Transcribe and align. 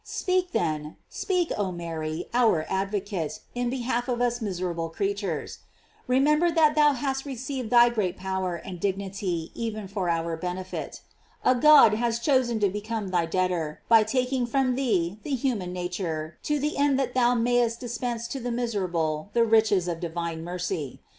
* 0.01 0.03
Speak 0.03 0.51
then, 0.51 0.95
speak, 1.09 1.51
oh 1.59 1.71
Mary 1.71 2.25
our 2.33 2.65
advocate, 2.69 3.39
in 3.53 3.69
behalf 3.69 4.07
of 4.07 4.19
us 4.19 4.41
miserable 4.41 4.89
creatures. 4.89 5.59
Remember 6.07 6.49
that 6.49 6.73
thou 6.73 6.93
hast 6.93 7.23
received 7.23 7.69
thy 7.69 7.89
great 7.89 8.17
power 8.17 8.55
and 8.55 8.79
dignity 8.79 9.51
even 9.53 9.87
for 9.87 10.09
our 10.09 10.35
benefit. 10.35 11.01
A 11.45 11.53
God 11.53 11.93
has 11.93 12.17
chosen 12.19 12.59
to 12.61 12.67
become 12.69 13.09
thy 13.09 13.27
debtor, 13.27 13.81
by 13.87 14.01
taking 14.01 14.47
from 14.47 14.73
thee 14.73 15.19
the 15.21 15.35
human 15.35 15.71
nature 15.71 16.39
to 16.41 16.57
the 16.57 16.77
end 16.77 16.97
that 16.97 17.13
thou 17.13 17.35
mayest 17.35 17.79
dispense 17.79 18.27
to 18.29 18.39
the 18.39 18.49
mis 18.49 18.73
erable 18.73 19.31
the 19.33 19.45
riches 19.45 19.87
of 19.87 19.99
divine 19.99 20.43
mercy. 20.43 20.99